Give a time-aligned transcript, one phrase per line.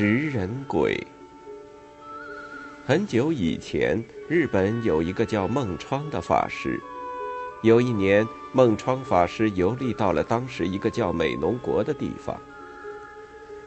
[0.00, 1.06] 食人鬼。
[2.86, 6.80] 很久以前，日本有一个叫孟窗的法师。
[7.62, 12.34] 有一年，孟窗法师游历到了当时一个叫美浓国的地方。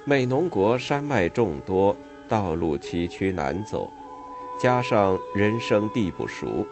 [0.05, 1.95] 美浓国山脉众多，
[2.27, 3.93] 道路崎岖难走，
[4.59, 6.65] 加上人生地不熟，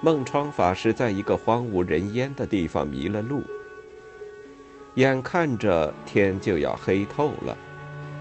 [0.00, 3.42] 孟窗法师在一个荒无人烟的地方迷了路。
[4.94, 7.58] 眼看着天就要黑透了，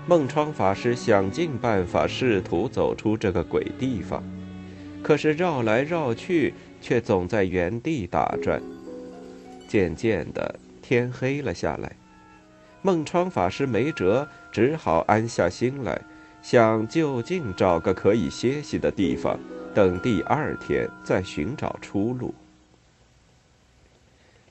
[0.09, 4.23] 孟窗法师想尽办法试图走出这个鬼地方，
[5.03, 8.61] 可是绕来绕去，却总在原地打转。
[9.67, 11.93] 渐渐的，天黑了下来，
[12.81, 16.02] 孟窗法师没辙，只好安下心来，
[16.41, 19.38] 想就近找个可以歇息的地方，
[19.75, 22.33] 等第二天再寻找出路。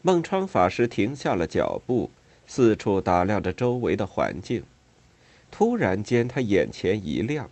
[0.03, 2.11] 孟窗法师停下了脚步，
[2.47, 4.62] 四处打量着周围的环境。
[5.59, 7.49] 突然间，他眼前一亮，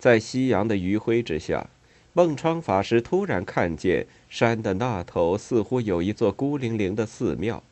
[0.00, 1.70] 在夕阳的余晖之下，
[2.12, 7.62] 孟川法师突然看见山的那头似乎有一座孤零零的寺庙。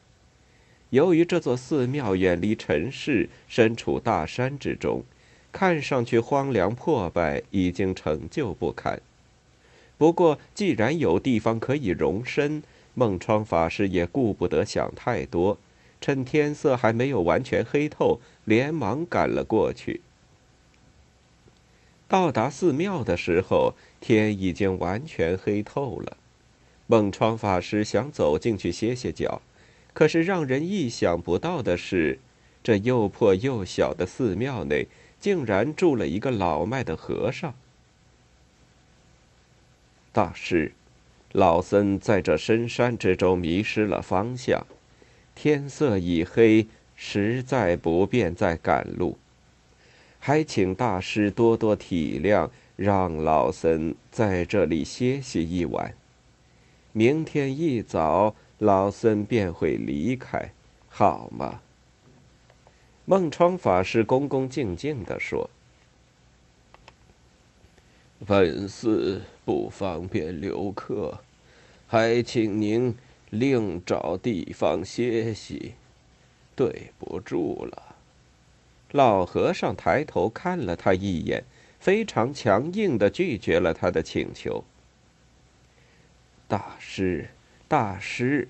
[0.90, 5.02] 由于这座寺庙远离尘世，身处大山之中，
[5.50, 9.00] 看上去荒凉破败，已经陈旧不堪。
[9.98, 12.62] 不过，既然有地方可以容身，
[12.94, 15.58] 孟川法师也顾不得想太多，
[16.00, 20.00] 趁天色还没有完全黑透，连忙赶了过去。
[22.08, 26.16] 到达寺庙的时候，天已经完全黑透了。
[26.86, 29.42] 孟窗法师想走进去歇歇脚，
[29.92, 32.18] 可是让人意想不到的是，
[32.62, 34.86] 这又破又小的寺庙内，
[35.20, 37.54] 竟然住了一个老迈的和尚。
[40.12, 40.72] 大师。
[41.32, 44.64] 老僧在这深山之中迷失了方向，
[45.34, 49.16] 天色已黑，实在不便再赶路，
[50.18, 55.94] 还请大师多多体谅，让老僧在这里歇息一晚。
[56.92, 60.50] 明天一早，老僧便会离开，
[60.88, 61.60] 好吗？
[63.04, 65.48] 孟窗法师恭恭敬敬地说
[68.26, 71.20] ：“本寺不方便留客。”
[71.88, 72.92] 还请您
[73.30, 75.74] 另找地方歇息，
[76.56, 77.94] 对不住了。
[78.90, 81.44] 老和尚抬头看了他一眼，
[81.78, 84.64] 非常强硬的拒绝了他的请求。
[86.48, 87.28] 大师，
[87.68, 88.48] 大师，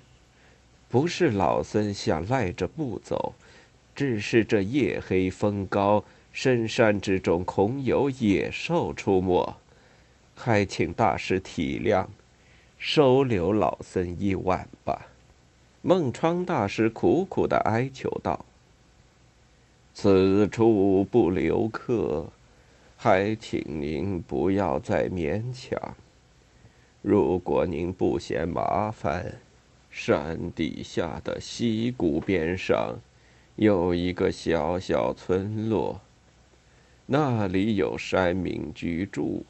[0.88, 3.34] 不是老僧想赖着不走，
[3.94, 9.56] 只是这夜黑风高，深山之中恐有野兽出没，
[10.34, 12.06] 还请大师体谅。
[12.78, 15.06] 收留老僧一晚吧，
[15.88, 18.44] 孟窗大师苦苦的哀求道
[19.94, 22.26] ：“此处不留客，
[22.96, 25.80] 还请您不要再勉强。
[27.02, 29.36] 如果您不嫌麻烦，
[29.88, 32.98] 山底下的溪谷边上
[33.54, 36.00] 有一个小小村落，
[37.06, 39.44] 那里有山民居住，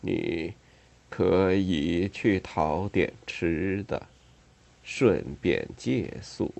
[0.00, 0.54] 你。”
[1.10, 4.06] 可以去讨点吃的，
[4.82, 6.52] 顺便借宿。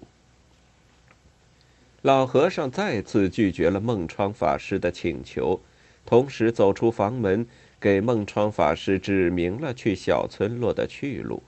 [2.03, 5.60] 老和尚再次拒绝了孟窗法师的请求，
[6.05, 7.47] 同时走出房门，
[7.78, 11.43] 给孟窗法师指明了去小村落的去路。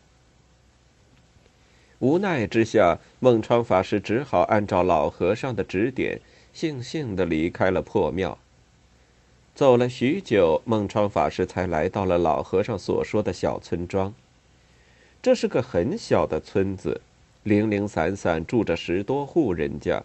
[1.98, 6.20] 无奈之下，孟窗法师只好按照老和尚的指点，
[6.54, 8.38] 悻悻地离开了破庙。
[9.54, 14.12] 走了许久，孟窗法师才来到了老和尚所说的小村庄。
[15.24, 17.00] 这是个很小的村子，
[17.44, 20.02] 零零散散住着十多户人家。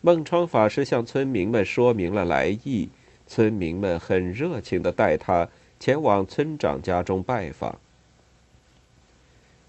[0.00, 2.88] 孟窗法师向村民们说明了来意，
[3.28, 5.48] 村民们很热情的带他
[5.78, 7.78] 前往村长家中拜访。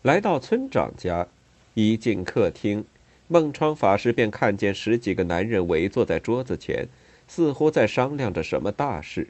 [0.02, 1.28] 来到村长家，
[1.76, 2.84] 一进客厅，
[3.28, 6.88] 孟窗法师便看见十几个男人围坐在桌子前。
[7.28, 9.28] 似乎在商量着什么大事。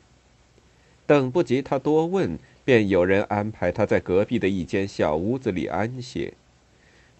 [1.05, 6.33] 等不及他多问，便有人安排他在隔壁的一间小屋子里安歇。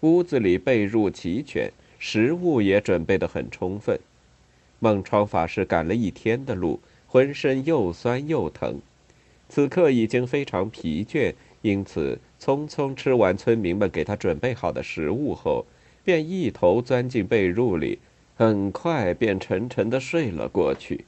[0.00, 3.98] 屋子里被褥齐全，食物也准备得很充分。
[4.78, 8.78] 孟窗法师赶了一天的路，浑身又酸又疼，
[9.48, 15.64] 此刻已经非常疲倦，因此匆匆吃完村民们给他准备好的食物后，
[16.04, 17.98] 便一头钻进被褥里。
[18.36, 21.06] 很快便沉沉的睡了过去。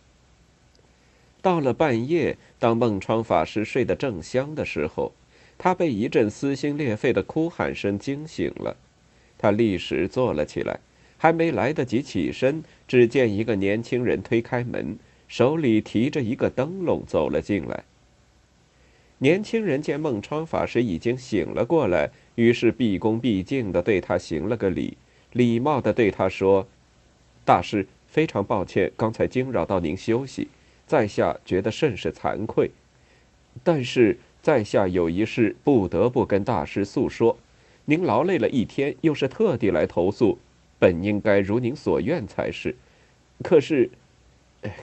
[1.42, 5.12] 到了半夜，当孟窗法师睡得正香的时候，
[5.56, 8.76] 他被一阵撕心裂肺的哭喊声惊醒了。
[9.38, 10.80] 他立时坐了起来，
[11.16, 14.98] 还没来得及起身，只见一个年轻人推开门，
[15.28, 17.84] 手里提着一个灯笼走了进来。
[19.18, 24.96] 年轻人见孟窗法师已经醒了过来，于是毕恭毕敬地对他行了个礼，
[25.32, 26.66] 礼貌地对他说
[27.44, 30.48] ：“大师，非常抱歉，刚才惊扰到您休息，
[30.90, 32.72] 在下觉得甚是惭愧。
[33.62, 37.38] 但是在下有一事不得不跟大师诉说。
[37.84, 40.38] 您劳累了一天，又是特地来投诉。”
[40.80, 42.74] 本应该如您所愿才是，
[43.44, 43.90] 可是，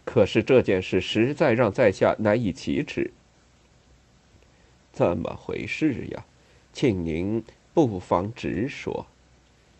[0.06, 3.12] 可是这件事实在让在下难以启齿。
[4.94, 6.24] 怎么回事呀？
[6.72, 7.44] 请您
[7.74, 9.08] 不妨直说。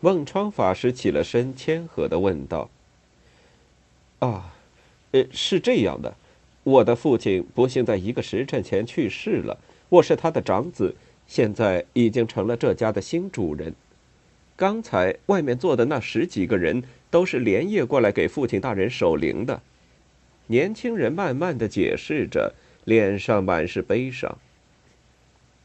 [0.00, 2.68] 孟窗法师起了身，谦和的问道
[4.18, 4.54] ：“啊，
[5.12, 6.14] 呃，是这样的，
[6.64, 9.58] 我的父亲不幸在一个时辰前去世了，
[9.88, 10.94] 我是他的长子，
[11.26, 13.74] 现在已经成了这家的新主人。”
[14.56, 19.62] 刚才外面坐的那十几个人都是连夜过来给父亲大人守灵的。
[20.48, 22.54] 年轻人慢慢的解释着，
[22.84, 24.36] 脸上满是悲伤。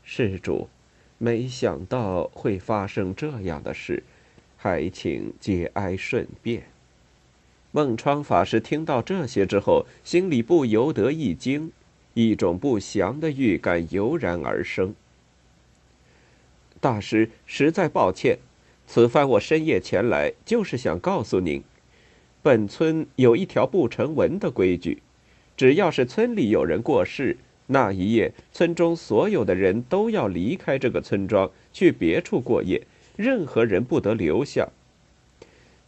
[0.04, 0.69] 施主，
[1.18, 4.04] 没想到会发生这样的事，
[4.57, 6.73] 还请节哀顺变。
[7.75, 11.72] 孟窗法师听到这些之后，心里不由得一惊，
[12.14, 14.94] 一种不祥的预感油然而生。
[16.80, 18.38] 大师，实在抱歉。
[18.86, 21.64] 此番我深夜前来，就是想告诉您，
[22.44, 25.02] 本村有一条不成文的规矩：
[25.58, 27.36] 只要是村里有人过世，
[27.66, 32.86] 那一夜村中所有的人都要离开这个村庄，去别处过夜，
[33.16, 34.70] 任何人不得留下。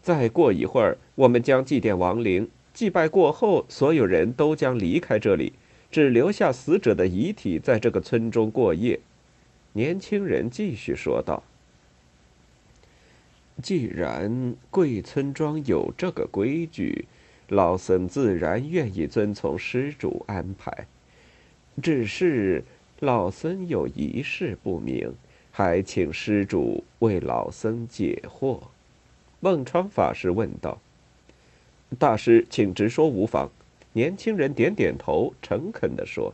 [0.06, 5.54] 再过一会儿，我们将祭奠亡灵，祭拜过后，所有人都将离开这里，
[5.90, 9.00] 只留下死者的遗体在这个村中过夜。
[9.74, 11.42] 年轻人继续说道。
[13.64, 17.06] 既然贵村庄有这个规矩，
[17.48, 20.86] 老僧自然愿意遵从施主安排。
[21.82, 22.64] 只是
[23.00, 25.16] 老僧有一事不明，
[25.50, 28.60] 还请施主为老僧解惑。
[29.46, 30.82] 孟川法师问道
[32.00, 33.52] ：“大师，请直说无妨。”
[33.94, 36.34] 年轻人点点头，诚恳地说：“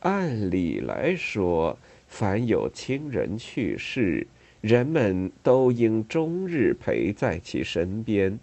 [0.00, 1.76] 按理来说，
[2.08, 4.26] 凡有亲人去世，”
[4.62, 8.38] 人们都应终日陪在其身边，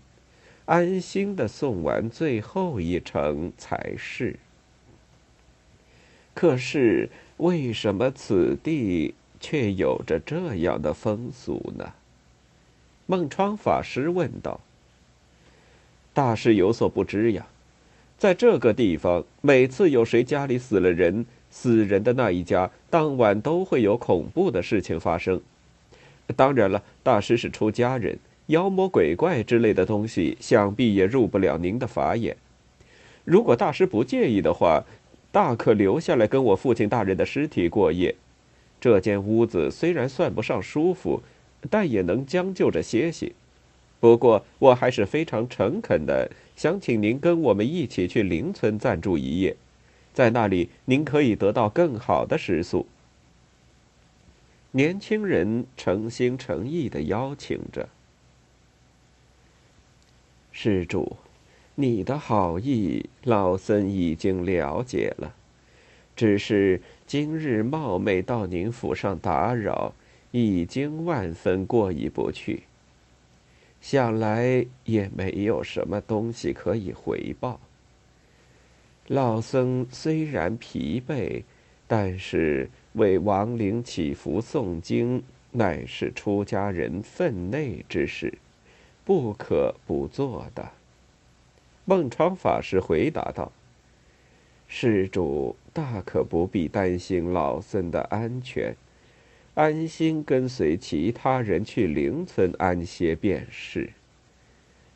[0.66, 4.36] 安心的送完最后一程才是。
[6.36, 11.92] 可是，为什么此地却有着这样的风俗呢？
[13.06, 14.62] 孟川法师问道。
[16.14, 17.46] 大师有所不知呀，
[18.18, 25.42] 在这个地方，每次有谁家里死了人，死人的那一家当晚都会有恐怖的事情发生。
[26.36, 28.18] 当然了，大师是出家人，
[28.48, 32.38] 妖魔鬼怪之类的东西，想必也入不了您的法眼。
[33.26, 34.84] 如果大师不介意的话，
[35.32, 38.16] 大可留下来跟我父亲大人的尸体过夜。
[38.80, 41.22] 这间屋子虽然算不上舒服，
[41.70, 43.34] 但也能将就着歇息。
[44.00, 49.56] 不过，我还是非常诚恳的，想请您跟我们一起去邻村暂住一夜，
[50.14, 52.86] 在那里您可以得到更好的食宿。
[54.72, 57.88] 年轻人诚心诚意的邀请着
[60.52, 61.16] 施主，
[61.76, 65.34] 你的好意，老僧已经了解了。
[66.16, 69.94] 只是今日冒昧到您府上打扰，
[70.34, 72.64] 已经万分过意不去。
[73.80, 77.60] 想来也没有什么东西可以回报。
[79.08, 81.44] 老僧虽然疲惫，
[81.88, 82.70] 但是。
[82.94, 88.32] 为亡灵祈福诵经，乃是出家人分内之事，
[89.04, 90.74] 不可不做的。
[91.86, 93.52] 孟窗法师回答道
[94.70, 98.76] ：“施主大可不必担心老僧的安全，
[99.56, 103.90] 安心跟随其他人去灵村安歇便是。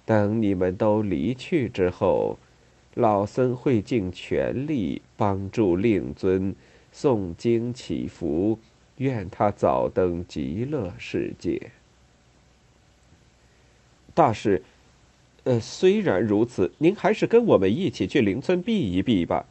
[0.06, 2.38] 等你们都离去之后，
[2.96, 6.56] 老僧会尽全力帮助令尊。”
[6.96, 8.58] 诵经祈福，
[8.96, 11.70] 愿他早登极乐世界。
[14.16, 14.64] 大师，
[15.44, 19.46] 呃，虽然如此，您还是跟我们一起去邻村避一避吧。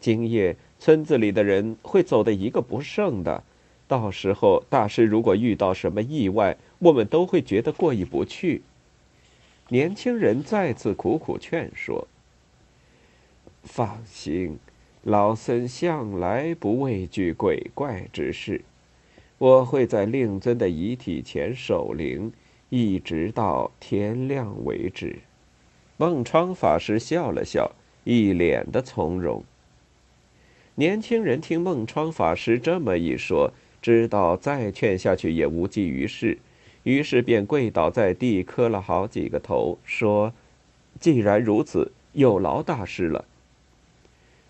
[0.00, 3.42] 今夜村子里的人会走得一个不剩的，
[3.92, 8.62] 到时候大师如果遇到什么意外，我们都会觉得过意不去。
[9.68, 12.08] 年轻人再次苦苦劝说
[13.62, 14.58] ：“放心。”
[15.04, 18.62] 老僧向来不畏惧鬼怪之事，
[19.36, 22.32] 我会在令尊的遗体前守灵，
[22.70, 25.18] 一直到天亮为止。
[25.98, 27.72] 孟窗法师笑了笑，
[28.04, 29.44] 一脸的从容。
[30.76, 36.38] 年轻人听孟窗法师这么一说，知道再劝下去也无济于事，
[36.84, 40.32] 于是便跪倒在地，磕了好几个头，说
[41.00, 43.24] ：“既然如此，有劳大师了。”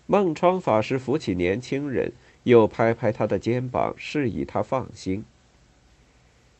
[0.05, 2.11] 孟窗法师扶起年轻人，
[2.43, 5.25] 又拍拍他的肩膀，示意他放心。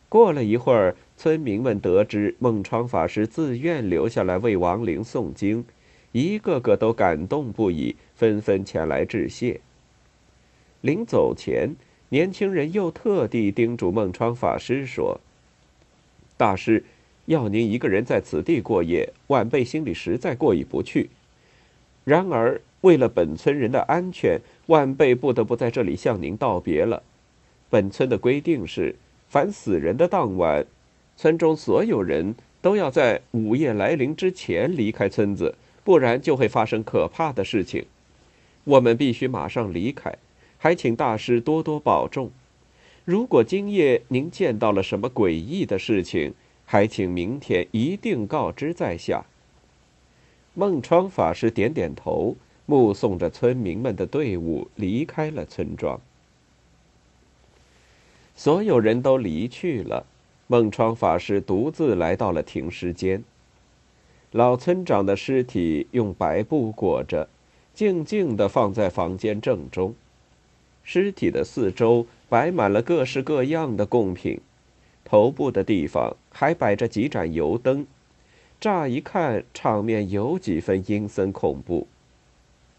[0.10, 5.66] 过了一会儿，村民们得知孟窗法师自愿留下来为亡灵诵经，
[6.12, 9.60] 一个个都感动不已，纷纷前来致谢。
[10.82, 11.76] 临走前，
[12.14, 15.20] 年轻人又特地叮嘱孟窗法师说
[16.38, 16.84] ：“大师，
[17.26, 21.10] 要您一个人在此地过夜，晚辈心里实在过意不去。
[22.04, 27.02] 然而，为了本村人的安全，晚辈不得不在这里向您道别了。
[27.72, 28.96] 本村的规定是。”
[29.28, 30.64] 凡死人的当晚，
[31.18, 37.84] 村中所有人都要在午夜来临之前离开村子，不然就会发生可怕的事情。
[38.66, 40.16] 我们必须马上离开，
[40.64, 42.32] 还请大师多多保重。
[43.04, 46.34] 如果今夜您见到了什么诡异的事情，
[46.66, 49.26] 还请明天一定告知在下。
[50.54, 56.00] 孟窗法师点点头，目送着村民们的队伍离开了村庄。
[58.34, 60.06] 所有人都离去了，
[60.48, 63.22] 孟窗法师独自来到了停尸间。
[64.32, 67.28] 老村长的尸体用白布裹着，
[67.74, 69.94] 静静地放在房间正中。
[70.84, 74.40] 尸体的四周摆满了各式各样的贡品，
[75.04, 77.88] 头部的地方还摆着几盏油灯。
[78.60, 81.88] 乍一看，场面有几分阴森恐怖。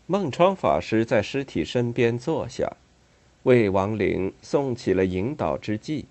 [0.06, 2.76] 孟川法师在尸体身边坐下。
[3.44, 6.04] 为亡灵诵起了引导之偈，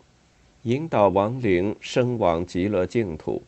[0.62, 3.42] 引导亡灵生往极乐净土。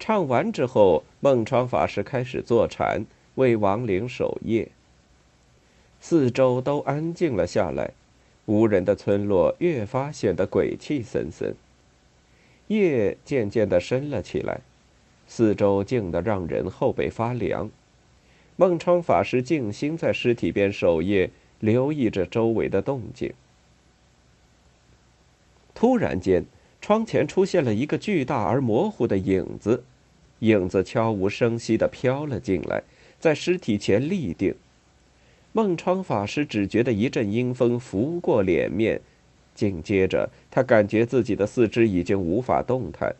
[0.00, 3.06] 唱完之后，孟川法师开始坐禅，
[3.36, 4.68] 为亡灵守夜。
[6.08, 7.90] 四周都安静了下来，
[8.44, 11.56] 无人的村落越发显得鬼气森森。
[12.68, 14.60] 夜渐渐的深了起来，
[15.26, 17.68] 四周静得让人后背发凉。
[18.54, 21.28] 孟窗法师静心在尸体边守夜。
[21.58, 23.32] 留意着周围的动静。
[25.74, 26.44] 突然间，
[26.80, 29.82] 窗前出现了一个巨大而模糊的影子，
[30.40, 32.82] 影子悄无声息地飘了进来，
[33.18, 34.54] 在尸体前立定。
[35.56, 39.00] 孟窗法师只觉得一阵阴风拂过脸面，
[39.54, 43.16] 紧接着他感觉自己的四肢已经无法动弹，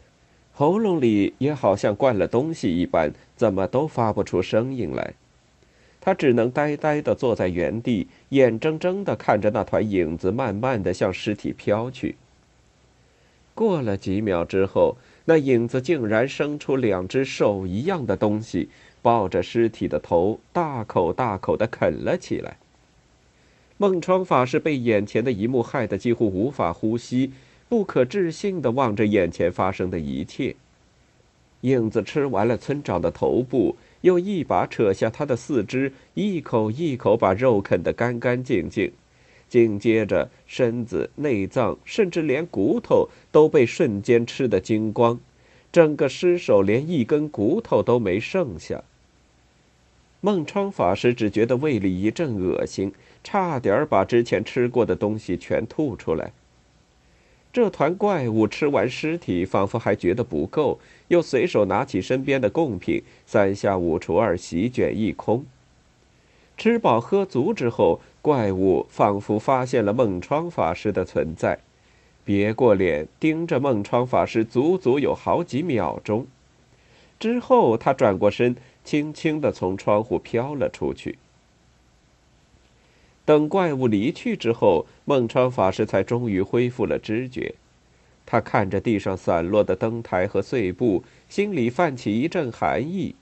[0.52, 5.14] 喉咙里也好像灌了东西一般，怎么都发不出声音来。
[5.98, 12.16] 他只能呆呆地坐在原地，眼睁睁地看着那团影子慢慢地向尸体飘去。
[13.54, 18.70] 过了几秒之后，那影子竟然生出两只手一样的东西，
[19.02, 22.56] 抱着尸体的头，大口大口地啃了起来。
[23.76, 27.30] 孟窗法师被眼前的一幕害得几乎无法呼吸，
[27.68, 30.56] 不可置信地望着眼前发生的一切。
[31.60, 33.76] 影子吃完了村长的头部。
[34.02, 38.92] 又一把扯下他的四肢，一口一口把肉啃得干干净净，
[39.48, 45.18] 紧接着身子、内脏，甚至连骨头都被瞬间吃得精光，
[45.70, 48.82] 整个尸首连一根骨头都没剩下。
[50.20, 56.32] 孟窗法师只觉得胃里一阵恶心，差点把之前吃过的东西全吐出来。
[57.52, 65.46] 这团怪物吃完尸体，仿佛还觉得不够，又随手拿起身边的贡品，三下五除二席卷一空。
[66.58, 71.60] 吃饱喝足之后，怪物仿佛发现了孟窗法师的存在，
[72.24, 76.26] 别过脸盯着孟窗法师，足足有好几秒钟。
[77.20, 81.18] 之后，他转过身，轻轻地从窗户飘了出去。
[83.24, 87.54] 等怪物离去之后，孟川法师才终于恢复了知觉。
[88.26, 93.14] 他看着地上散落的灯台和碎布，心里泛起一阵寒意。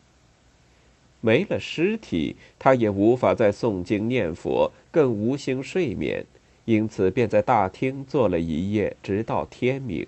[1.24, 6.26] 没了尸体，他也无法再诵经念佛，更无心睡眠，
[6.66, 10.06] 因此便在大厅坐了一夜，直到天明。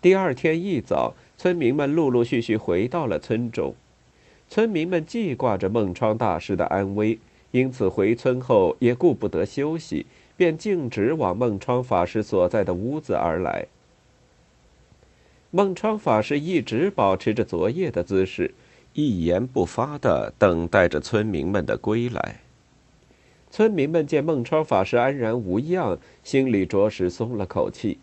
[0.00, 3.76] 第二天一早，村民们陆陆续续回到了村中，
[4.48, 7.20] 村民们记挂着孟窗大师的安危。
[7.52, 13.66] 因此，回村后也顾不得休息，便径直往孟窗法师所在的屋子而来。
[15.52, 18.52] 孟窗法师一直保持着昨夜的姿势，
[18.94, 22.40] 一言不发的等待着村民们的归来。
[23.50, 27.98] 村民们见孟超法师安然无恙，心里着实松了口气。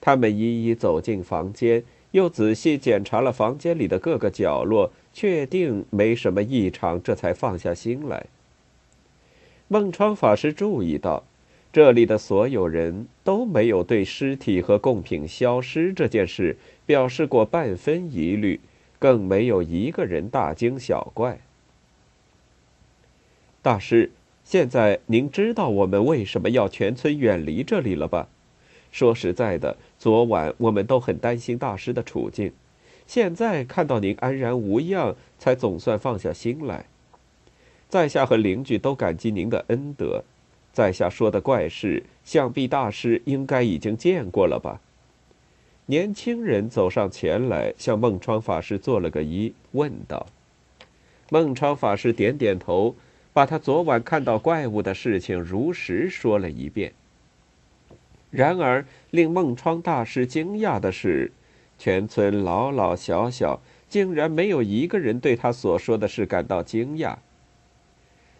[0.00, 8.26] 他们一一走进房间，又仔细检查了房间里的各个角落，确定没什么异常，这才放下心来。
[9.68, 11.24] 孟超法师注意到，
[11.72, 18.60] 这里的所有人都没有对尸体和贡品消失这件事表示过半分疑虑，
[18.98, 21.40] 更没有一个人大惊小怪。
[23.62, 24.10] 大师，
[24.44, 28.28] 现在您知道我们为什么要全村远离这里了吧？
[28.92, 32.52] 说实在的，昨晚我们都很担心大师的处境，
[33.06, 36.86] 现在看到您安然无恙，才总算放下心来。
[37.88, 40.24] 在下和邻居都感激您的恩德，
[40.72, 44.80] 在下说的怪事，想必大师应该已经见过了吧？
[45.88, 50.26] 年轻人走上前来，向孟窗法师做了个揖，问道
[51.30, 52.96] ：“孟窗法师点点头，
[53.32, 56.92] 把他昨晚看到怪物的事情如实说了一遍。
[58.32, 61.30] 然而，令孟窗大师惊讶的是，
[61.78, 67.16] 全村老老小小竟然没有一个人对他所说的事感到惊讶。”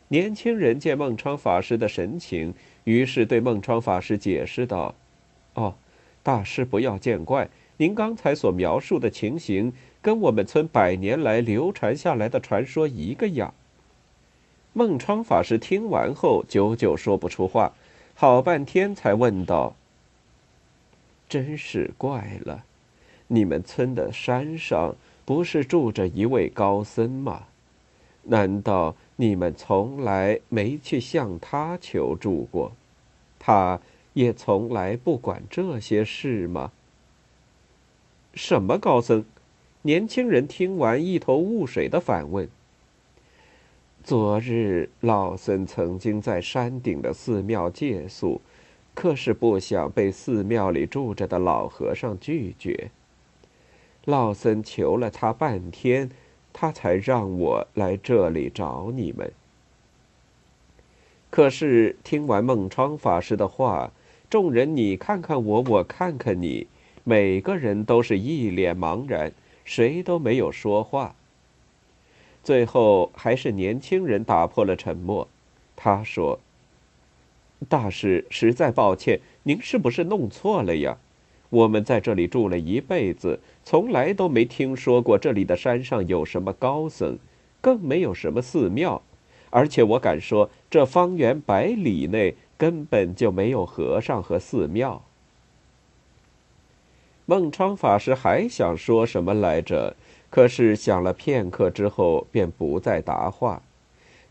[0.09, 4.97] 年轻人见孟窗法师的神情，于是对孟窗法师解释道
[5.55, 5.75] ：“哦，
[6.27, 13.55] 大师不要见怪，您刚才所描述的情形，跟我们村百年来流传下来的传说一个样。”
[14.75, 17.73] 孟窗法师听完后，久久说不出话，
[18.17, 19.77] 好半天才问道
[21.31, 22.65] ：“真是怪了，
[23.29, 27.45] 你们村的山上不是住着一位高僧吗？
[28.25, 32.73] 难道？”你们从来没去向他求助过，
[33.39, 33.81] 他
[34.17, 36.73] 也从来不管这些事吗？
[38.33, 39.27] 什么高僧？
[39.83, 42.49] 年轻人听完一头雾水的反问。
[44.03, 48.41] 昨日老僧曾经在山顶的寺庙借宿，
[48.95, 52.91] 可是不想被寺庙里住着的老和尚拒绝。
[54.07, 56.11] 老僧求了他半天。
[56.59, 59.31] 他才让我来这里找你们。
[61.29, 63.93] 可是听完孟窗法师的话，
[64.29, 66.67] 众人你看看我，我看看你，
[67.05, 69.33] 每个人都是一脸茫然，
[69.65, 71.15] 谁都没有说话。
[72.43, 75.29] 最后还是年轻人打破了沉默，
[75.77, 76.41] 他说
[77.69, 80.99] ：“大师，实在抱歉，您是不是弄错了呀？”
[81.49, 87.17] 我们在这里住了一辈子，从来都没听说过这里的山上有什么高僧，
[87.61, 89.01] 更没有什么寺庙，
[89.51, 95.03] 而且我敢说，这方圆百里内根本就没有和尚和寺庙。
[97.25, 99.97] 孟川法师还想说什么来着，
[100.31, 103.63] 可是想了片刻之后，便不再答话。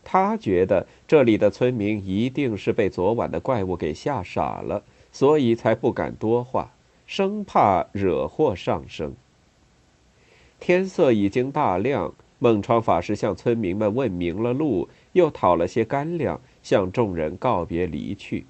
[0.02, 6.70] 他觉得这里的村民一定是被昨晚的怪物给吓傻了，所以才不敢多话。
[7.06, 9.14] 生怕惹祸上身。
[10.58, 18.44] 天色已经大亮，孟川法师向村民们问明了路，又讨了些干粮，向众人告别离去。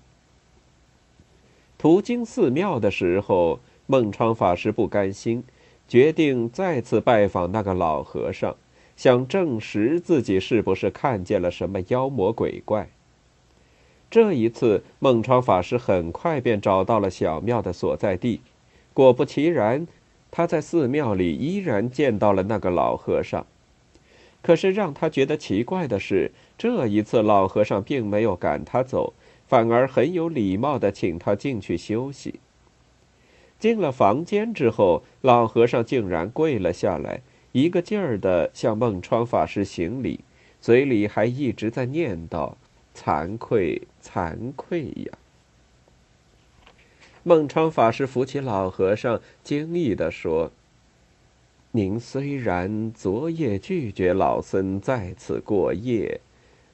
[1.76, 5.44] 途经寺庙的时候，孟窗法师不甘心，
[5.86, 8.56] 决定再次拜访那个老和尚，
[8.96, 12.88] 想证实自己是不是看见了什么妖魔鬼怪。
[14.10, 18.40] 这一次，孟窗法师很快便找到了小庙的所在地。
[18.94, 19.86] 果不其然，
[20.30, 23.44] 他在寺庙里依然见到了那个老和尚。
[24.40, 29.12] 可是让他觉得奇怪的是，这一次老和尚并没有赶他走，
[29.46, 32.40] 反而很有礼貌地请他进去休息。
[33.58, 37.20] 进了房间之后，老和尚竟然跪了下来，
[37.52, 40.20] 一个劲儿地向孟窗法师行礼，
[40.60, 42.52] 嘴里还一直在念叨。
[42.94, 45.12] 惭愧，惭愧呀！
[47.22, 50.50] 孟川法师扶起老和尚，惊异地说
[51.72, 56.22] ：“您虽然昨夜拒绝老僧在此过夜，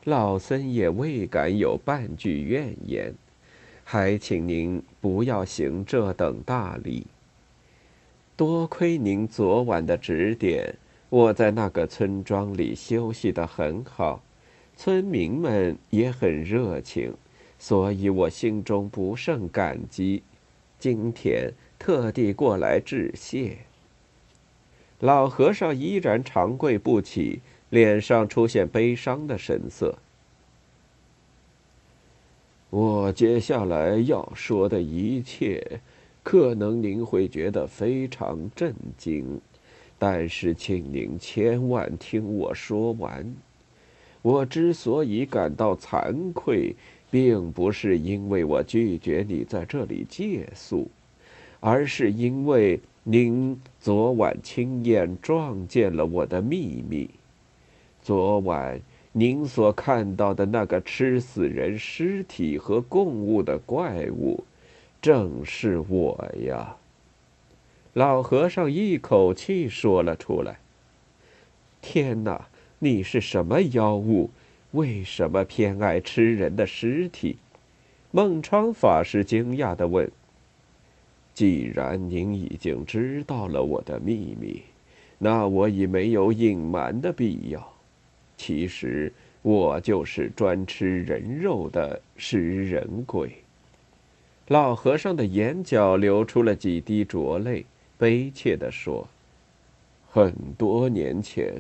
[0.05, 3.15] 老僧也未敢有半句怨言，
[3.85, 7.07] 还请您不要行这等大礼。
[8.37, 10.75] 多亏您昨晚的指点，
[11.09, 14.23] 我在那个村庄里休息得很好。”
[14.75, 17.15] 村民们也很热情，
[17.59, 20.23] 所以我心中不胜感激。
[20.81, 23.59] 今天特地过来致谢。
[24.99, 27.41] 老和尚依然长跪不起，
[27.73, 29.97] 脸上出现悲伤的神色。
[32.69, 35.81] 我接下来要说的一切，
[36.23, 39.41] 可能您会觉得非常震惊，
[39.99, 43.35] 但是请您千万听我说完。
[44.21, 46.77] 我之所以感到惭愧，
[47.11, 50.91] 并不是因为我拒绝你在这里借宿，
[51.59, 57.09] 而是因为您昨晚亲眼撞见了我的秘密。
[58.03, 58.81] 昨晚
[59.13, 64.43] 您所看到的那个吃死人尸体和供物的怪物，
[65.01, 66.77] 正是我呀！
[67.93, 70.59] 老和尚一口气说了出来。
[71.81, 72.49] 天哪，
[72.81, 74.31] 你是什么妖物？
[74.73, 77.37] 为什么偏爱吃人的尸体？
[78.11, 80.11] 孟昌法师惊讶地问
[81.35, 84.63] ：“既然您已经知道了我的秘密，
[85.19, 87.72] 那我已没有隐瞒的必要。
[88.43, 93.31] 其实，我就是专吃人肉的食人鬼。”
[94.49, 97.65] 老和尚的眼角流出了几滴浊泪，
[97.97, 99.07] 悲切地说
[100.11, 101.55] ：“很多年前。”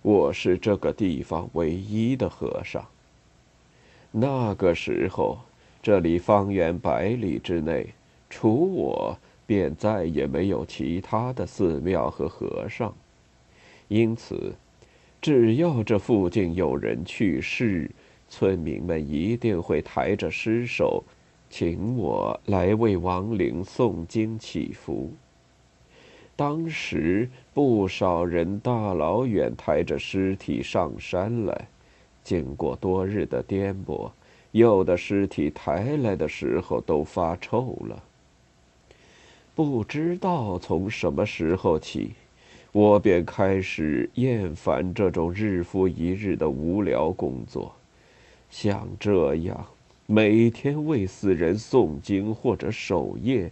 [0.00, 2.84] 我是这个地方唯一的和尚。
[4.10, 5.38] 那个时候，
[5.80, 7.86] 这里方圆百里之内，
[8.28, 9.16] 除我，
[9.46, 12.92] 便再也没有其他的寺庙和和尚。
[13.86, 14.52] 因此，
[15.22, 17.88] 只要这附近有人去世，
[18.28, 21.04] 村民们一定会抬着尸首，
[21.48, 25.12] 请我来为亡灵诵经祈福。
[26.34, 31.68] 当时不少人大老远抬着尸体上山来，
[32.24, 34.10] 经过多日的颠簸，
[34.50, 38.02] 有的尸体抬来的时候都发臭了。
[39.54, 42.10] 不知道从什么时候起，
[42.72, 47.74] 我便开始厌烦这种日复一日的无聊工作。
[48.50, 49.66] 像这样
[50.06, 53.50] 每天为死人诵经或者守夜。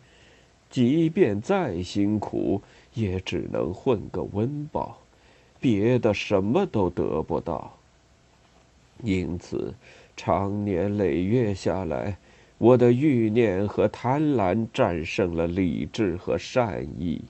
[0.71, 2.63] 即便再辛苦，
[2.95, 4.99] 也只能混个温饱，
[5.59, 7.77] 别的什么都得不到。
[9.03, 9.75] 因此，
[10.17, 12.17] 长年累月下来，
[12.57, 17.21] 我的欲念和贪婪战胜了理智和善意。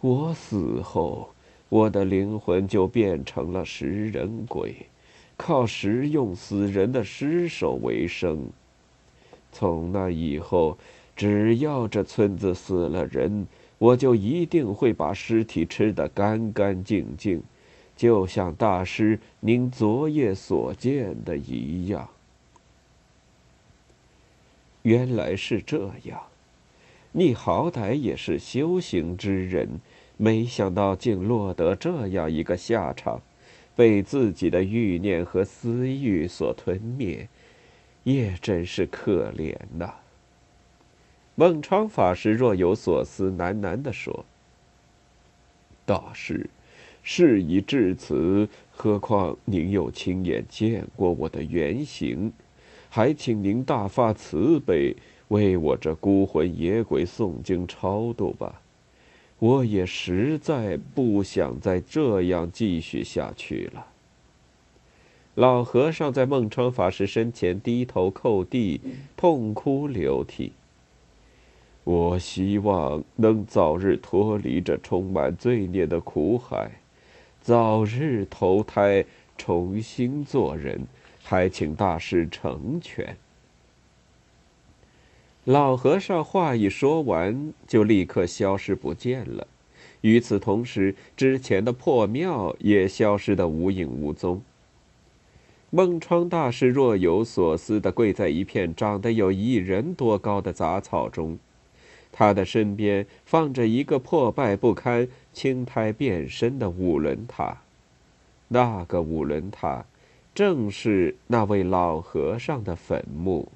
[0.00, 1.30] 我死后，
[1.68, 4.74] 我的灵魂就变成了食人鬼，
[5.36, 8.48] 靠食用死人的尸首为生。
[9.52, 10.76] 从那以后。
[11.16, 17.42] 只要这村子死了人，我就一定会把尸体吃得干干净净，
[17.94, 22.08] 就像大师您昨夜所见的一样。
[24.80, 26.22] 原来是这样，
[27.12, 29.80] 你好歹也是修行之人，
[30.16, 33.20] 没想到竟落得这样一个下场，
[33.74, 37.28] 被自己的欲念和私欲所吞灭，
[38.04, 39.94] 也真是可怜呐。
[41.34, 44.24] 孟昌法师若有所思，喃喃地说
[45.84, 46.48] ：“大师，
[47.02, 52.32] 事已至此，何况您又亲眼见过我的原形，
[52.88, 54.94] 还请您大发慈悲，
[55.30, 58.60] 为我这孤魂野鬼诵经超度吧。
[59.40, 63.86] 我也实在不想再这样继续下去了。”
[65.36, 68.80] 老和尚在孟昌法师身前低头叩地，
[69.16, 70.52] 痛哭流涕。
[71.84, 76.70] 我希望能早日脱离这充满罪孽的苦海，
[77.40, 79.04] 早日投胎，
[79.38, 80.86] 重新做人，
[81.22, 83.16] 还请大师成全。
[85.44, 89.46] 老和尚话一说完，就立刻消失不见了。
[90.02, 94.42] 与此同时，之前的破庙也消失得无影无踪。
[95.70, 101.38] 孟窗大师若有所思地跪在一片长得有一人多高的杂草中。
[102.12, 107.62] 他的身边放着一个破败不堪、青苔遍身的五轮塔，
[108.48, 109.84] 那个五轮塔，
[110.34, 113.48] 正是那位老和尚的坟墓。